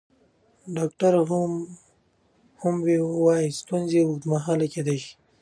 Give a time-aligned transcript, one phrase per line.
[0.75, 1.19] ډاکټره
[2.61, 5.13] هومبو وايي ستونزې اوږدمهاله کیدی شي.